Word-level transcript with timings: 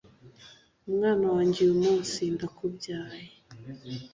umwana 0.89 1.25
wanjye 1.35 1.59
uyu 1.63 1.75
munsi 1.83 2.19
ndakubyaye 2.35 3.25